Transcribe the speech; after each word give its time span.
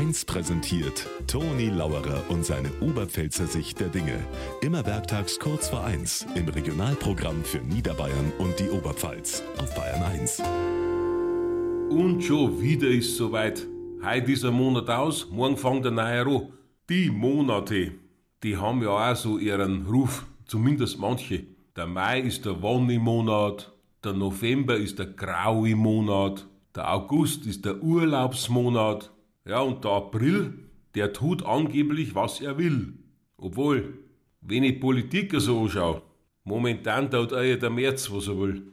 1 0.00 0.24
präsentiert 0.24 1.06
Toni 1.26 1.68
Lauerer 1.68 2.22
und 2.30 2.42
seine 2.42 2.70
Oberpfälzer 2.80 3.46
Sicht 3.46 3.80
der 3.80 3.88
Dinge. 3.88 4.18
Immer 4.62 4.86
werktags 4.86 5.38
kurz 5.38 5.68
vor 5.68 5.84
1 5.84 6.26
im 6.36 6.48
Regionalprogramm 6.48 7.44
für 7.44 7.58
Niederbayern 7.58 8.32
und 8.38 8.58
die 8.58 8.70
Oberpfalz 8.70 9.42
auf 9.58 9.74
Bayern 9.74 10.02
1. 10.02 10.42
Und 11.90 12.22
schon 12.24 12.62
wieder 12.62 12.88
ist 12.88 13.14
soweit. 13.14 13.66
Heute 14.02 14.48
ein 14.48 14.54
Monat 14.54 14.88
aus, 14.88 15.28
morgen 15.30 15.58
fängt 15.58 15.84
der 15.84 15.92
neue 15.92 16.22
an. 16.22 16.52
Die 16.88 17.10
Monate, 17.10 17.92
die 18.42 18.56
haben 18.56 18.82
ja 18.82 19.10
auch 19.10 19.16
so 19.16 19.36
ihren 19.36 19.84
Ruf, 19.84 20.24
zumindest 20.46 20.98
manche. 20.98 21.44
Der 21.76 21.86
Mai 21.86 22.20
ist 22.20 22.46
der 22.46 22.62
Wonnemonat, 22.62 23.70
der 24.02 24.14
November 24.14 24.78
ist 24.78 24.98
der 24.98 25.08
graue 25.08 25.76
Monat, 25.76 26.46
der 26.74 26.90
August 26.90 27.44
ist 27.44 27.66
der 27.66 27.82
Urlaubsmonat, 27.82 29.10
ja 29.46 29.60
und 29.60 29.84
der 29.84 29.92
April, 29.92 30.70
der 30.94 31.12
tut 31.12 31.44
angeblich, 31.44 32.14
was 32.14 32.40
er 32.40 32.58
will. 32.58 32.94
Obwohl, 33.36 33.98
wenn 34.40 34.64
ich 34.64 34.80
Politik 34.80 35.34
so 35.38 35.62
anschaue, 35.62 36.02
momentan 36.44 37.10
tut 37.10 37.32
er 37.32 37.44
ja 37.44 37.56
der 37.56 37.70
März, 37.70 38.10
was 38.10 38.28
er 38.28 38.38
will. 38.38 38.72